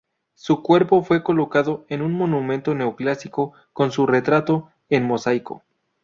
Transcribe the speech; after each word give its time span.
Su 0.33 0.63
cuerpo 0.63 1.03
fue 1.03 1.21
colocado 1.21 1.85
en 1.87 2.01
un 2.01 2.11
monumento 2.13 2.73
neoclásico 2.73 3.53
con 3.71 3.91
su 3.91 4.07
retrato 4.07 4.71
en 4.89 5.05
mosaico. 5.05 5.61